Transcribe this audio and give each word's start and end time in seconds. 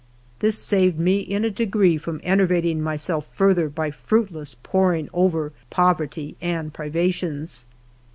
This 0.39 0.57
saved 0.57 0.97
me 0.99 1.19
in 1.19 1.45
a 1.45 1.51
degree 1.51 1.95
from 1.95 2.21
enervating 2.23 2.81
myself 2.81 3.27
further 3.33 3.69
by 3.69 3.91
fruitless 3.91 4.55
poring 4.55 5.09
over 5.13 5.53
poverty 5.69 6.35
and 6.41 6.73
privations. 6.73 7.67